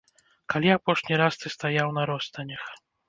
Калі 0.53 0.71
апошні 0.77 1.19
раз 1.23 1.33
ты 1.43 1.51
стаяў 1.57 1.93
на 1.99 2.03
ростанях? 2.11 2.63